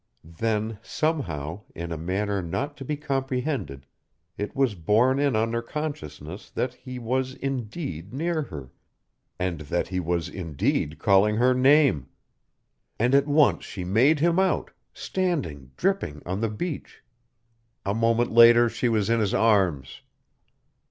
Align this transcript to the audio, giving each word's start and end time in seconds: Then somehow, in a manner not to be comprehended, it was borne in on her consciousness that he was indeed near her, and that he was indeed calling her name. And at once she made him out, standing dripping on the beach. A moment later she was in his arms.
Then 0.23 0.79
somehow, 0.81 1.61
in 1.75 1.91
a 1.91 1.95
manner 1.95 2.41
not 2.41 2.75
to 2.77 2.83
be 2.83 2.97
comprehended, 2.97 3.85
it 4.35 4.55
was 4.55 4.73
borne 4.73 5.19
in 5.19 5.35
on 5.35 5.53
her 5.53 5.61
consciousness 5.61 6.49
that 6.49 6.73
he 6.73 6.97
was 6.97 7.35
indeed 7.35 8.11
near 8.11 8.41
her, 8.41 8.71
and 9.37 9.59
that 9.59 9.89
he 9.89 9.99
was 9.99 10.27
indeed 10.27 10.97
calling 10.97 11.35
her 11.35 11.53
name. 11.53 12.07
And 12.97 13.13
at 13.13 13.27
once 13.27 13.63
she 13.63 13.83
made 13.83 14.19
him 14.19 14.39
out, 14.39 14.71
standing 14.91 15.69
dripping 15.77 16.23
on 16.25 16.41
the 16.41 16.49
beach. 16.49 17.03
A 17.85 17.93
moment 17.93 18.31
later 18.31 18.69
she 18.69 18.89
was 18.89 19.07
in 19.07 19.19
his 19.19 19.35
arms. 19.35 20.01